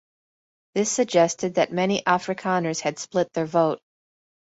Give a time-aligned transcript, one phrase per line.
[0.73, 3.79] This suggested that many Afrikaners had split their vote.